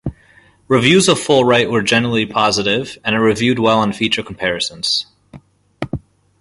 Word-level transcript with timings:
Reviews 0.67 1.07
of 1.07 1.19
FullWrite 1.19 1.69
were 1.69 1.83
generally 1.83 2.25
positive, 2.25 2.97
and 3.05 3.13
it 3.13 3.19
reviewed 3.19 3.59
well 3.59 3.77
on 3.77 3.93
feature 3.93 4.23
comparisons. 4.23 5.05